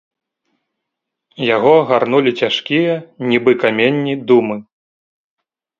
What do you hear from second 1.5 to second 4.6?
Яго агарнулі цяжкія, нібы каменні, думы.